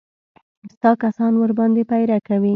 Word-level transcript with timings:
ستا 0.73 0.91
کسان 1.03 1.33
ورباندې 1.37 1.83
پيره 1.89 2.17
کوي. 2.27 2.49